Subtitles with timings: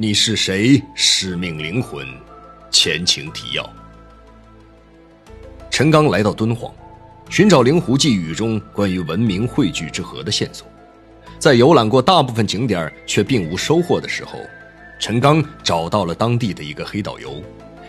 [0.00, 0.80] 你是谁？
[0.94, 2.06] 使命灵魂，
[2.70, 3.68] 前情提要。
[5.72, 6.72] 陈刚来到敦煌，
[7.28, 10.68] 寻找《灵狐寄语》中关于文明汇聚之河的线索。
[11.40, 14.38] 在游览过大部分景点却并无收获的时候，
[15.00, 17.42] 陈刚找到了当地的一个黑导游，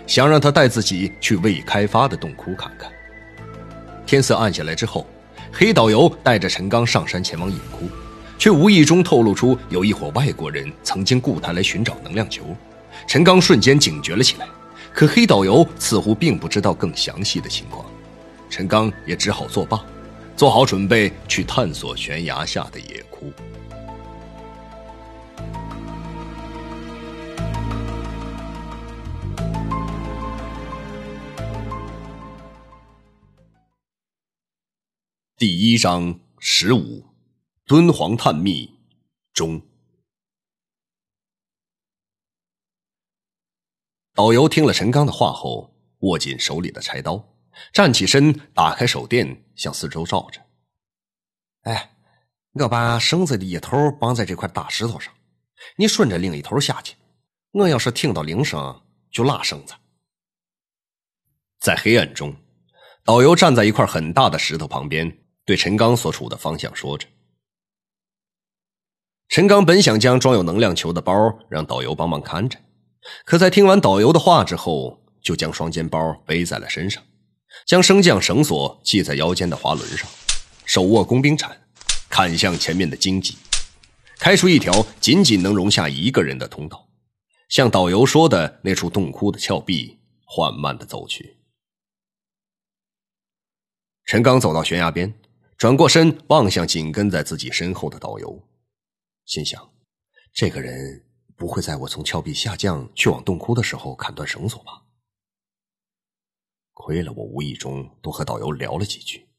[0.08, 2.92] 想让他带自己去未开发的洞窟看看。
[4.08, 5.06] 天色暗下来之后，
[5.54, 7.88] 黑导游带着陈刚上山前往隐窟。
[8.40, 12.56] 却无意中透露出有一伙外国人曾经雇他来寻找能量球，
[13.06, 14.48] 陈刚瞬间警觉了起来。
[14.94, 17.86] 可黑导游似乎并不知道更详细的情况，
[18.50, 19.86] 陈刚也只好作罢，
[20.38, 23.32] 做好准备去探索悬崖下的野窟。
[35.38, 37.09] 第一章十五。
[37.70, 38.68] 敦煌探秘
[39.32, 39.62] 中，
[44.16, 47.24] 导游听了陈刚的话后，握紧手里的柴刀，
[47.72, 50.44] 站起身，打开手电，向四周照着。
[51.62, 51.96] 哎，
[52.54, 55.14] 我把绳子的一头绑在这块大石头上，
[55.78, 56.96] 你顺着另一头下去。
[57.52, 59.76] 我要是听到铃声，就拉绳子。
[61.60, 62.36] 在黑暗中，
[63.04, 67.08] 导游站在一块很大的石头旁边，对陈刚所处的方向说着。
[69.30, 71.14] 陈刚本想将装有能量球的包
[71.50, 72.58] 让导游帮忙看着，
[73.26, 77.04] 可在听完导游的话之后，就将双肩包背在了身上，
[77.68, 80.10] 将升降绳索系在腰间的滑轮上，
[80.66, 81.56] 手握工兵铲，
[82.10, 83.38] 砍向前面的荆棘，
[84.18, 86.88] 开出一条仅仅能容下一个人的通道，
[87.50, 91.38] 向导游说的那处洞窟的峭壁缓慢的走去。
[94.06, 95.14] 陈刚走到悬崖边，
[95.56, 98.44] 转过身望向紧跟在自己身后的导游。
[99.30, 99.72] 心想，
[100.34, 104.86] 这个人不会在我从峭壁下降去往洞窟的时候砍断绳索吧？
[106.74, 109.30] 亏了我无意中多和导游聊了几句，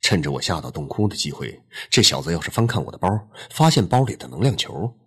[0.00, 3.10] 趁着我下到洞窟的机会，这小子要是翻看我的包，
[3.50, 4.98] 发现包里的能量球，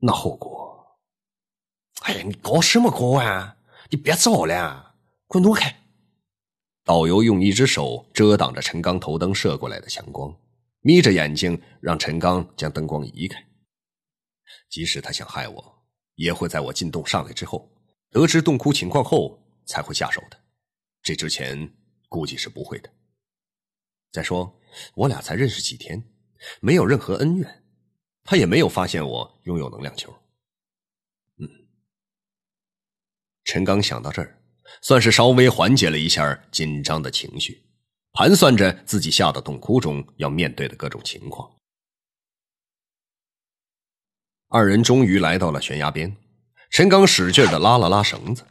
[0.00, 1.00] 那后果……
[2.02, 3.56] 哎呀，你搞什么搞啊！
[3.88, 5.74] 你别走了，给我挪开！
[6.84, 10.38] 导游用一只手遮挡着陈刚头灯射过来的强光。
[10.86, 13.44] 眯着眼睛，让陈刚将灯光移开。
[14.68, 17.68] 即使他想害我，也会在我进洞上来之后，
[18.10, 19.36] 得知洞窟情况后
[19.66, 20.40] 才会下手的。
[21.02, 21.74] 这之前
[22.08, 22.88] 估计是不会的。
[24.12, 24.60] 再说，
[24.94, 26.00] 我俩才认识几天，
[26.60, 27.64] 没有任何恩怨，
[28.22, 30.14] 他也没有发现我拥有能量球。
[31.38, 31.48] 嗯，
[33.42, 34.40] 陈刚想到这儿，
[34.82, 37.65] 算是稍微缓解了一下紧张的情绪。
[38.16, 41.50] 盘算着自己下到洞窟中要面对的各种情况，
[44.48, 46.16] 二人终于来到了悬崖边。
[46.70, 48.42] 陈刚使劲的拉了拉绳子，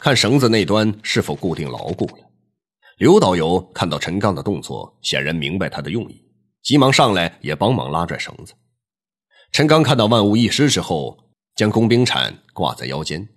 [0.00, 2.28] 看绳子那端是否固定牢固了。
[2.96, 6.20] 刘导游看到陈刚的动作，显然明白他的用意，
[6.60, 8.54] 急忙上来也帮忙拉拽绳子。
[9.52, 13.28] 陈刚看到万无一失之后，将工兵铲挂在腰间，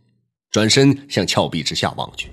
[0.50, 2.32] 转身向峭壁之下望去。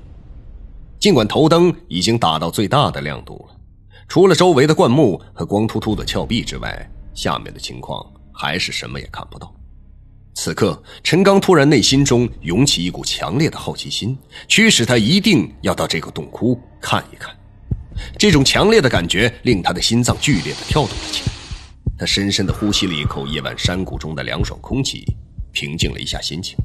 [1.03, 3.57] 尽管头灯已经打到最大的亮度了，
[4.07, 9.53] 除了周围的灌木和光秃秃的峭壁之外，下面的情况还是什么也看不到。
[10.35, 17.37] 此刻，陈刚突然内心中涌起一股强烈的好奇心，驱使他一定要到这个洞窟看一看。
[18.17, 21.33] 这种强烈的感觉令他的心脏剧烈的跳动了起来。
[21.99, 25.05] 他深深的呼吸了一口夜晚山谷中的凉爽空气，
[25.51, 26.57] 平静了一下心情。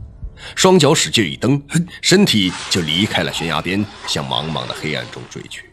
[0.56, 1.62] 双脚使劲一蹬，
[2.02, 5.64] 身体就离开了悬崖边，向茫茫的黑暗中坠去。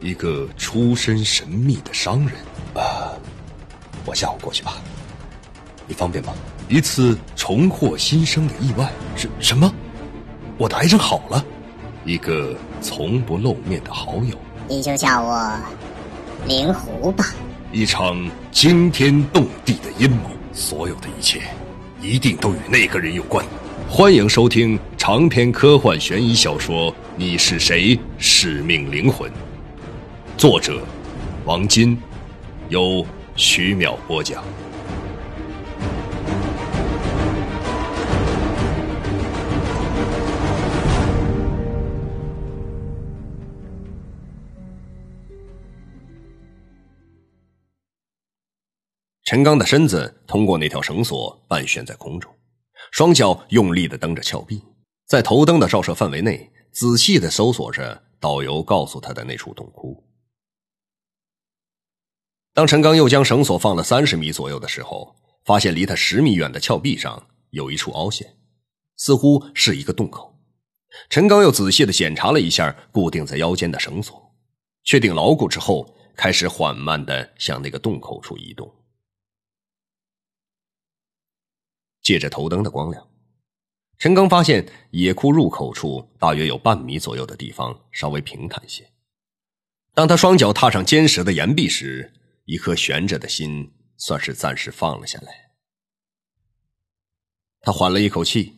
[0.00, 2.38] 一个出身神秘的商人
[2.74, 3.12] 啊，
[4.06, 4.80] 我下午过去吧，
[5.88, 6.32] 你方便吗？
[6.68, 9.72] 一次重获新生的意外什什么？
[10.56, 11.44] 我的癌症好了。
[12.08, 14.34] 一个从不露面的好友，
[14.66, 15.54] 你就叫我
[16.46, 17.26] 灵狐吧。
[17.70, 21.42] 一场惊天动地的阴谋，所有的一切
[22.00, 23.44] 一定都与那个人有关。
[23.86, 28.00] 欢迎收听长篇科幻悬疑小说《你是谁？
[28.16, 29.30] 使命灵魂》，
[30.38, 30.82] 作者
[31.44, 32.00] 王金，
[32.70, 33.04] 由
[33.36, 34.42] 徐淼播讲。
[49.28, 52.34] 陈刚的身子通过那条绳索半悬在空中，
[52.92, 54.62] 双脚用力的蹬着峭壁，
[55.06, 60.02] 在头灯的照射范围内，仔细的搜索着导游告诉他的那处洞窟。
[62.54, 65.14] 当陈刚又将绳索放了三十米左右的时候，
[65.44, 68.34] 发现离他十米远的峭壁上有一处凹陷，
[68.96, 70.34] 似乎是一个洞口。
[71.10, 74.34] 陈刚又仔细的检查了一下固定在腰间的绳索，
[74.84, 78.74] 确定牢固之后，开始缓慢的向那个洞口处移动。
[82.08, 83.06] 借着头灯的光亮，
[83.98, 88.90] 陈刚发现野窟入口处大约有半米左右的地方稍微平坦些。
[89.92, 92.14] 当他双脚踏上坚实的岩壁时，
[92.46, 95.50] 一颗悬着的心算是暂时放了下来。
[97.60, 98.54] 他缓了一口气，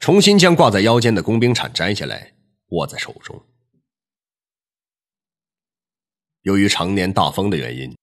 [0.00, 2.32] 重新将挂在腰间的工兵铲摘下来，
[2.68, 3.38] 握在手中。
[6.44, 7.94] 由于常年大风的原因，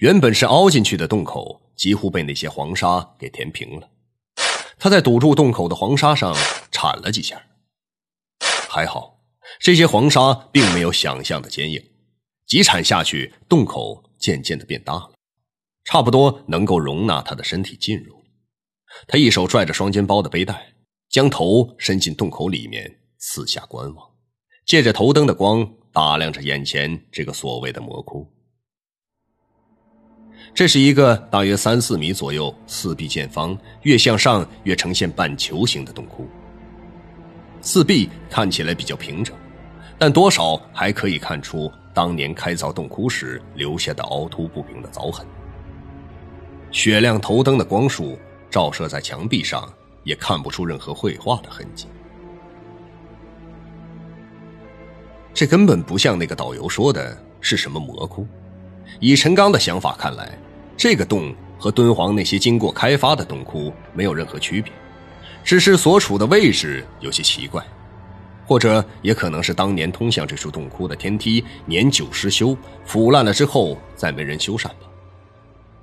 [0.00, 3.90] 原本是凹进去的洞口几乎被那些黄沙给填平了。
[4.78, 6.34] 他在堵住洞口的黄沙上
[6.70, 7.42] 铲了几下，
[8.68, 9.20] 还好，
[9.60, 11.82] 这些黄沙并没有想象的坚硬，
[12.46, 14.02] 几铲下去，洞口。
[14.16, 15.10] 渐渐的变大了，
[15.84, 18.24] 差不多能够容纳他的身体进入。
[19.06, 20.72] 他一手拽着双肩包的背带，
[21.10, 24.10] 将头伸进洞口里面，四下观望，
[24.64, 28.33] 借着头灯的光打量着眼前这个所谓的魔窟。
[30.54, 36.28] 这是一个大约三四米左右、四壁见方、越向上越呈现半球形的洞窟。
[37.60, 39.34] 四壁看起来比较平整，
[39.98, 41.70] 但多少还可以看出。
[41.92, 45.24] 当年开凿洞窟时留下的凹凸不平的凿痕，
[46.72, 48.18] 雪亮头灯的光束
[48.50, 49.72] 照射在墙壁上，
[50.02, 51.86] 也看不出任何绘画的痕迹。
[55.32, 58.26] 这根本不像那个导游说的是什么魔窟。
[58.98, 60.36] 以陈刚的想法看来，
[60.76, 64.72] 这个洞和敦煌那些经过开发的洞窟没有任何区别，
[65.42, 67.64] 只是所处的位置有些奇怪。
[68.46, 72.54] 或者也可能是当年通向这处洞窟的天梯年久失修、
[72.84, 74.80] 腐烂了之后再没人修缮吧。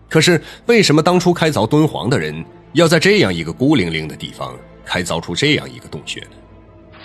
[0.07, 4.55] 可是为什么当初开凿敦煌的人要在这样一个孤零零的地方
[4.85, 6.99] 开凿出这样一个洞穴呢？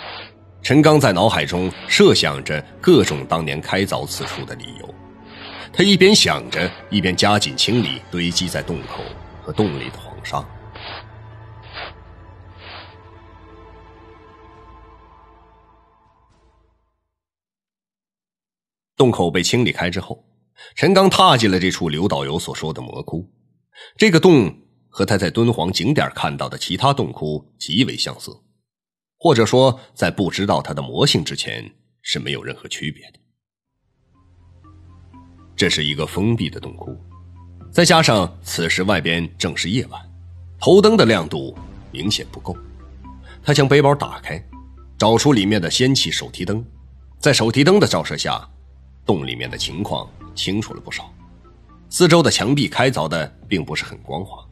[0.61, 4.95] 陈刚在脑海中设想着各种当年开凿此处的理由，
[5.77, 9.03] 他一边想着，一边加紧清理堆积在洞口
[9.43, 10.43] 和洞里的黄沙。
[18.95, 20.25] 洞口被清理开之后，
[20.73, 23.31] 陈刚踏进了这处刘导游所说的魔窟。
[23.95, 24.51] 这个洞
[24.89, 28.31] 和他在敦煌景点看到的其他洞窟极为相似，
[29.19, 31.71] 或者说，在不知道它的魔性之前
[32.01, 33.19] 是没有任何区别的。
[35.57, 36.95] 这是一个封闭的洞窟，
[37.71, 39.99] 再加上此时外边正是夜晚，
[40.59, 41.57] 头灯的亮度
[41.91, 42.55] 明显不够。
[43.43, 44.41] 他将背包打开，
[44.99, 46.63] 找出里面的氙气手提灯，
[47.17, 48.47] 在手提灯的照射下。
[49.03, 51.11] 洞里面的情况清楚了不少，
[51.89, 54.45] 四周的墙壁开凿的并不是很光滑，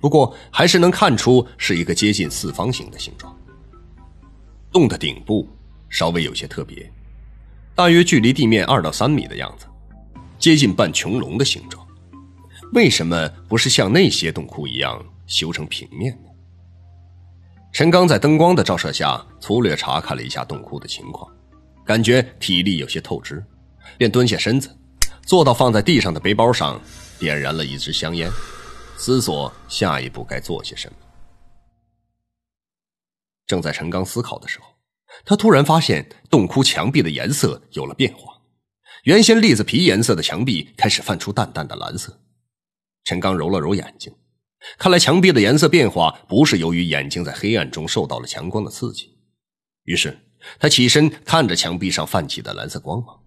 [0.00, 3.34] 不过还是能看出是一个接近四方形的形状。
[4.72, 5.48] 洞的顶部
[5.88, 6.92] 稍微有些特别，
[7.74, 9.64] 大约距离地面二到三米的样子，
[10.44, 11.88] 接近半穹隆的形状。
[12.74, 16.28] 为什么不是像那些洞窟一样修成平面呢？
[17.72, 21.34] 陈刚在灯光的照射下粗略查看了一下洞窟的情况，
[21.82, 23.42] 感觉体力有些透支。
[23.96, 24.68] 便蹲下身子，
[25.22, 26.78] 坐到放在地上的背包上，
[27.18, 28.30] 点燃了一支香烟，
[28.98, 30.96] 思索下一步该做些什么。
[33.46, 34.66] 正在陈刚思考的时候，
[35.24, 38.33] 他突然发现洞窟墙壁的颜色有了变化，
[39.04, 42.20] 原先栗子皮颜色的墙壁开始泛出淡淡的蓝色。
[43.04, 44.10] 陈刚揉了揉眼睛，
[44.78, 49.14] 看来墙壁的颜色变化不是由于眼睛在黑暗中受到了强光的刺激。
[49.84, 50.18] 于是
[50.58, 53.20] 他起身看着墙壁上泛起的蓝色光芒。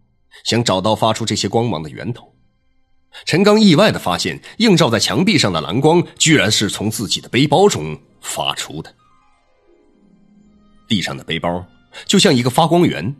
[0.43, 2.35] 想找到发出这些光芒的源头，
[3.25, 8.93] 陈刚意外的发现，映照在墙壁上的蓝光居然是从自己的背包中发出的。
[10.87, 11.65] 地上的背包
[12.05, 13.15] 就像一个发光源，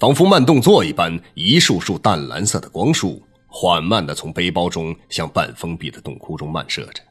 [0.00, 7.02] 仿佛慢动作一般，一束束淡蓝色的光束缓慢的从背包中向半封闭的洞窟中漫射着，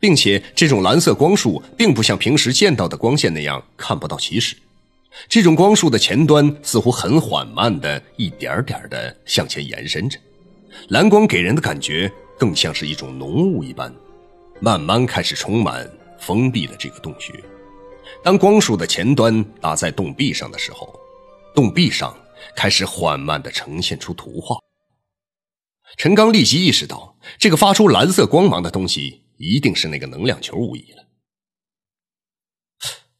[0.00, 4.56] 并且这种蓝色光束并不像平时见到的光线那样看不到起始。
[5.28, 10.18] 这种光束的前端似乎很缓慢的一点点的向前延伸着，
[10.88, 13.94] 蓝光给人的感觉更像是一种浓雾一般，
[14.58, 15.88] 慢慢开始充满
[16.18, 17.32] 封闭的这个洞穴。
[18.24, 20.92] 当光束的前端打在洞壁上的时候，
[21.56, 22.14] 洞壁上
[22.54, 24.58] 开始缓慢的呈现出图画。
[25.96, 31.08] 陈刚立即意识到，这个发出蓝色光芒的东西一定是那个能量球无疑了。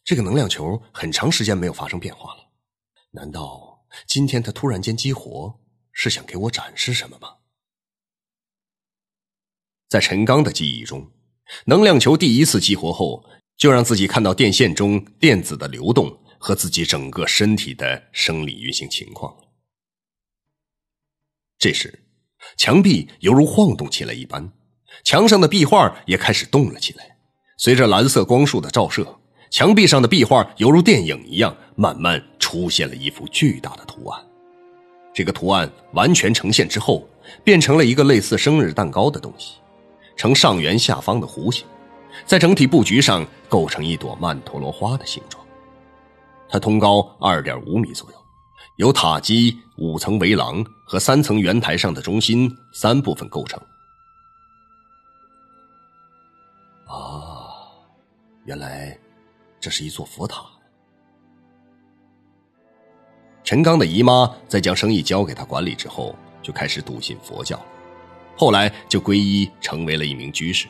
[0.05, 2.50] 这个能量球很长时间没有发生变化了，
[3.12, 5.59] 难道今天它突然间激活，
[5.93, 7.37] 是想给我展示什么吗？
[9.88, 11.11] 在陈刚的记忆中，
[11.64, 13.25] 能量球第一次激活后，
[13.57, 19.35] 就让自己看到电线中电子的流动和自己整个身体的生理运行情况。
[21.59, 22.05] 这时，
[22.57, 24.53] 墙壁犹如晃动起来一般，
[25.03, 27.17] 墙上的壁画也开始动了起来。
[27.59, 29.19] 随着蓝色光束的照射，
[29.50, 34.25] 墙壁上的壁画犹如电影一样，慢慢出现了一幅巨大的图案。
[35.12, 37.09] 这个图案完全呈现之后，
[37.43, 39.57] 变成了一个类似生日蛋糕的东西。
[40.17, 41.67] 呈上圆下方的弧形，
[42.25, 45.45] 在整体布局上构成一朵曼陀罗花的形状。
[46.49, 48.17] 它通高二点五米左右，
[48.76, 53.61] 由塔基、五层围廊和三层圆台上的中心三部分构成。
[56.87, 57.50] 啊，
[58.45, 58.97] 原来
[59.59, 60.45] 这是一座佛塔。
[63.43, 67.61] 陈刚的姨妈在将生意交给他管理之后，就开始笃信佛教。
[68.37, 70.69] 后来就皈依，成为了一名居士。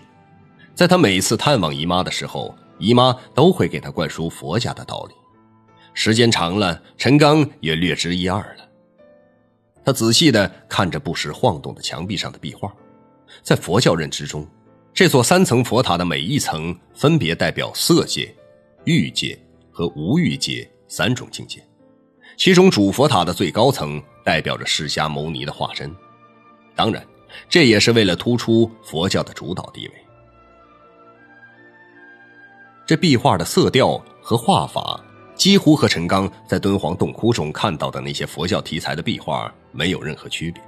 [0.75, 5.15] 在他每次探望姨妈的时候，姨妈都会给他灌输佛家的道理。
[5.99, 8.69] 时间长了，陈刚也略知一二了。
[9.83, 12.71] 他仔细的看着不时晃动的墙壁上的壁画，
[13.43, 14.47] 在佛教认知中，
[14.93, 18.33] 这座三层佛塔的每一层分别代表色界、
[18.85, 19.39] 欲界
[19.73, 21.67] 和无欲界三种境界。
[22.37, 25.91] 其中主佛塔的最高层代表着释迦牟尼的化身，
[26.75, 27.03] 当然。
[27.49, 29.95] 这也是为了突出佛教的主导地位。
[32.87, 35.05] 这壁画的色调和画法
[35.37, 40.63] 几乎和陈刚在敦煌洞窟中看到的那些佛教题材的壁画没有任何区别。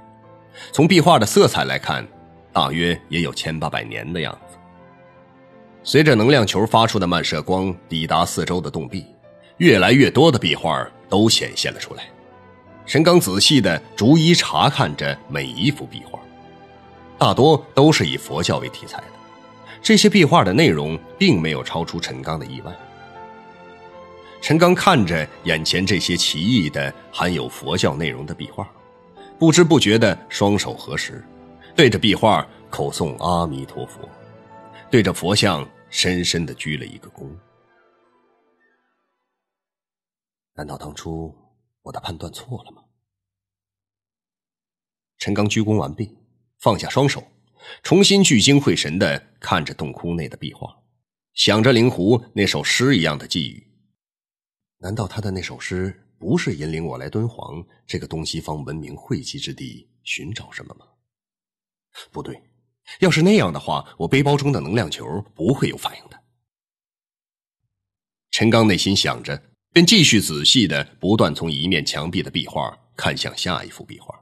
[0.71, 2.07] 从壁画的色彩来看，
[2.53, 4.57] 大约也有千八百年的样子。
[5.83, 9.05] 随着能量球发出的漫射光抵达四周的洞壁，
[9.57, 12.03] 越来越多的壁画都显现了出来。
[12.85, 16.19] 陈刚仔细的逐一查看着每一幅壁画。
[17.17, 19.03] 大多都是以佛教为题材的，
[19.81, 22.71] 这些壁画的内容并没有超出陈刚的意外。
[24.41, 28.69] 陈刚看着眼前这些奇异的含有佛教内容的壁画，
[29.37, 31.23] 不知不觉的双手合十，
[31.75, 34.07] 对着壁画口诵阿弥陀佛，
[34.89, 37.29] 对着佛像深深的鞠了一个躬。
[40.55, 41.35] 难道当初
[41.83, 42.81] 我的判断错了吗？
[45.17, 46.17] 陈刚鞠躬完毕。
[46.61, 47.25] 放下双手，
[47.83, 50.75] 重新聚精会神的看着洞窟内的壁画，
[51.33, 53.68] 想着灵狐那首诗一样的寄语。
[54.79, 60.85] 难道他的那首诗不是引领我来敦煌这个东西方文明汇集之地寻找什么吗？
[62.11, 62.41] 不对，
[62.99, 66.17] 要是那样的话，我背包中的能量球不会有反应的。
[68.31, 69.41] 陈刚内心想着，
[69.73, 74.17] 便继续仔细的不断从一面墙壁的壁画看向下一幅壁画。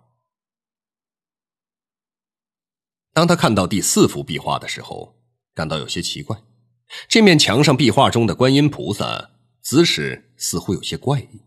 [3.13, 5.15] 当他看到第四幅壁画的时候，
[5.53, 6.35] 感到有些奇怪。
[7.07, 9.31] 这面墙上壁画中的观音菩萨
[9.67, 11.41] 姿势似乎有些怪异。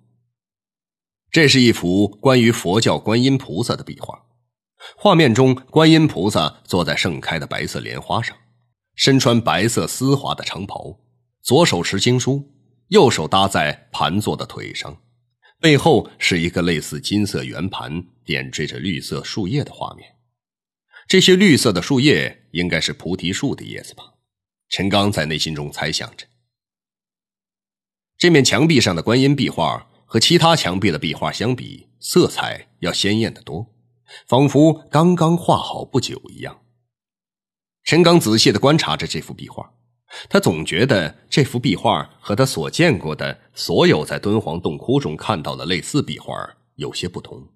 [1.30, 4.26] 这是一幅关于佛教观音菩萨的壁画，
[4.94, 8.36] 画面中观音菩萨坐在盛开的白色莲花上，
[8.94, 11.00] 身穿白色丝滑的长袍，
[11.40, 12.46] 左手持经书，
[12.88, 15.00] 右手搭在盘坐的腿上，
[15.58, 20.06] 背后是一个类似金色圆盘点缀着绿色树叶的画面。
[21.08, 24.04] 这些绿色的树叶应该是菩提树的叶子吧？
[24.68, 26.26] 陈刚在内心中猜想着。
[28.20, 33.66] 这面墙壁上的观音壁画和其他墙壁的壁画相比，色彩要鲜艳得多，
[34.28, 36.60] 仿佛刚刚画好不久一样。
[37.82, 39.72] 陈刚仔细的观察着这幅壁画，
[40.28, 46.34] 他总觉得这幅壁画和他所见过的所有在敦煌洞窟中看到的类似壁画
[46.74, 47.48] 有些不同。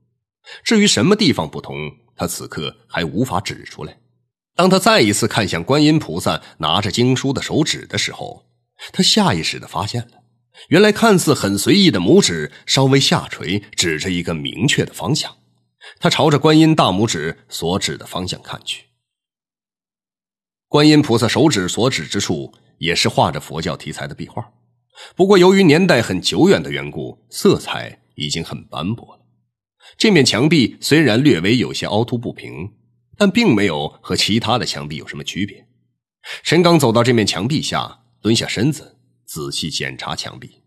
[0.62, 1.76] 至于什么地方不同？
[2.16, 3.98] 他此刻还无法指出来。
[4.56, 8.46] 当他再一次看向观音菩萨拿着经书的手指的时候，
[8.94, 10.22] 他下意识的发现了，
[10.68, 15.36] 原来看似很随意的拇指稍微下垂，指着一个明确的方向。
[15.98, 18.84] 他朝着观音大拇指所指的方向看去。
[20.68, 24.52] 观音菩萨手指所指之处也是画着佛教题材的壁画，
[25.14, 29.20] 不过由于年代很久远的缘故，色彩已经很斑驳了。
[29.96, 32.72] 这面墙壁虽然略微有些凹凸不平，
[33.16, 35.66] 但并没有和其他的墙壁有什么区别。
[36.42, 40.62] 陈刚走到这面墙壁下，蹲下身子，仔细检查墙壁。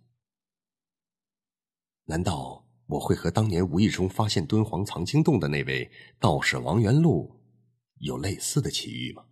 [2.05, 7.39] 难道我会和当年无意中发现敦煌藏经洞的那位道士王元禄
[7.99, 9.25] 有类似的奇遇吗？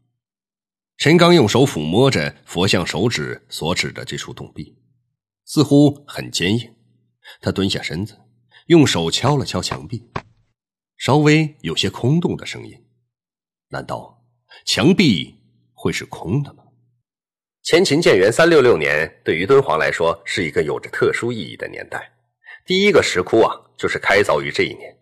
[0.97, 4.77] 陈刚用手抚摸着佛像手指所指的这处洞壁，
[5.45, 6.75] 似乎很坚硬。
[7.41, 8.21] 他蹲下身子。
[8.67, 10.09] 用手敲了敲墙壁，
[10.97, 12.83] 稍微有些空洞的声音。
[13.67, 14.25] 难道
[14.65, 15.35] 墙壁
[15.75, 16.64] 会是空的吗？
[17.65, 22.11] 前秦建元三六六年，对于敦煌来说是一个有着特殊意义的年代。
[22.63, 24.95] 第一个石窟啊，就是开凿于这一年。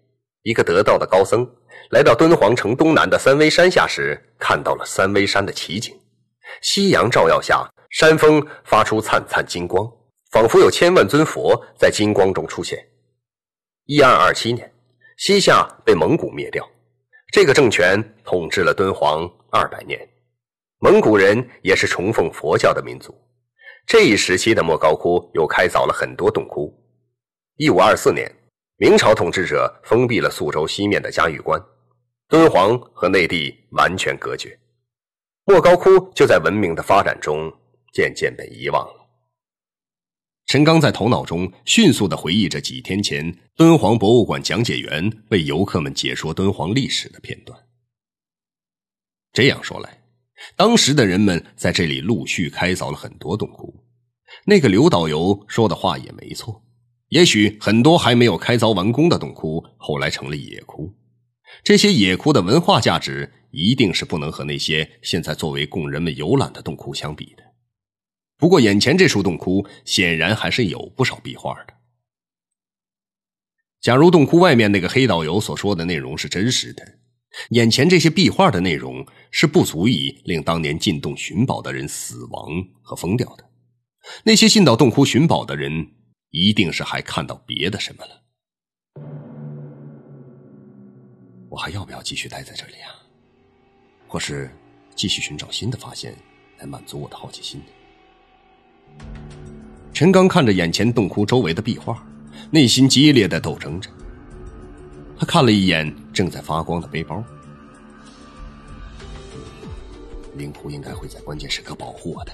[0.44, 1.46] 一个得道的高僧
[1.90, 5.94] 来到敦煌城东南的三危山下时，看到了三危山的奇景：
[6.62, 9.86] 夕阳照耀下，山峰发出灿灿金光，
[10.32, 12.80] 仿佛有千万尊佛在金光中出现。
[13.88, 14.74] 一二二七年，
[15.18, 16.66] 西夏被蒙古灭掉，
[17.34, 20.00] 这个政权统治了敦煌二百年。
[20.84, 23.18] 蒙古人也是崇奉佛教的民族。
[23.88, 26.78] 这一时期的莫高窟又开凿了很多洞窟。
[27.56, 28.30] 一五二四年，
[28.76, 31.58] 明朝统治者封闭了宿州西面的嘉峪关，
[32.28, 34.60] 敦煌和内地完全隔绝。
[35.46, 37.50] 莫高窟就在文明的发展中
[37.94, 39.10] 渐渐被遗忘了。
[40.48, 47.58] 陈刚在头脑中迅速的回忆着几天前敦煌博物馆讲解员为游客们解说敦煌历史的片段。
[49.32, 50.03] 这样说来，
[50.56, 53.74] 当时的人们在这里陆续开凿了很多洞窟。
[54.46, 56.64] 那个刘导游说的话也没错，
[57.10, 60.94] 也许很多还没有开凿完工的洞窟后来成了野窟，
[61.64, 67.44] 这些野窟的文化价值一定是不能和那些现在作为供人们游览的洞窟相比的。
[68.38, 71.74] 不过，眼前这处洞窟显然还是有不少壁画的。
[73.80, 76.84] 假如洞窟外面那个黑导游所说的内容是真实的，
[77.50, 82.50] 眼前这些壁画的内容是不足以令当年进洞寻宝的人死亡
[82.82, 83.50] 和疯掉的。
[84.24, 85.88] 那些进到洞窟寻宝的人，
[86.30, 88.22] 一定是还看到别的什么了。
[91.50, 92.90] 我还要不要继续待在这里啊？
[94.08, 94.50] 或是
[94.96, 96.16] 继续寻找新的发现，
[96.60, 97.62] 来满足我的好奇心？
[99.94, 102.06] 陈刚看着眼前洞窟周围的壁画，
[102.52, 103.90] 内心激烈的斗争着。
[105.18, 107.24] 他看了一眼正在发光的背包，
[110.36, 112.32] 灵狐应该会在关键时刻保护我的。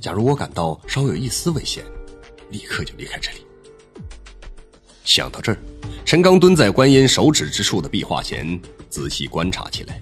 [0.00, 1.84] 假如我感到稍有一丝危险，
[2.50, 3.46] 立刻就离开这里。
[5.04, 5.58] 想到这儿，
[6.04, 10.00] 陈刚蹲在观音手指之处的壁画前，仔细观察起来。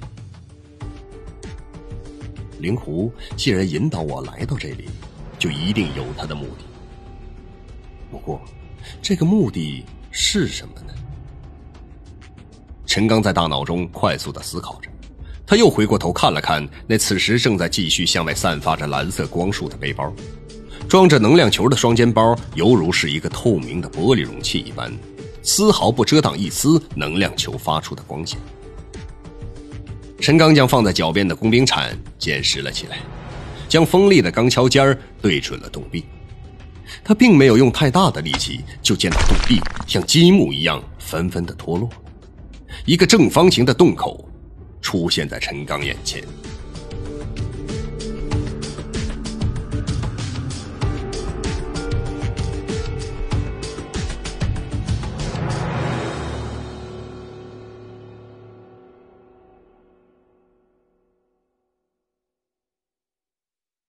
[2.59, 4.88] 灵狐既然引导我来到这里。
[5.37, 6.64] 就一定有他的目的。
[8.11, 8.40] 不过，
[9.02, 10.94] 这个目的是什么呢？
[12.94, 14.88] 陈刚在大脑中快速的思考着，
[15.44, 20.14] 他又回过头看了看那此时正在继续向外散发着蓝色光束的背包，
[20.88, 24.92] 装着能量球的双肩包犹如是一个透明的玻璃容器一般，
[25.42, 28.38] 丝毫不遮挡一丝能量球发出的光线。
[30.20, 32.98] 陈刚将放在脚边的工兵铲捡拾了起来。
[33.68, 36.04] 将锋利的钢锹尖对准了洞壁，
[37.02, 41.90] 他并没有用太大的力气，就见到洞壁像积木一样纷纷的脱落，
[42.87, 44.29] 一个正方形的洞口
[44.83, 46.23] 出现在陈刚眼前。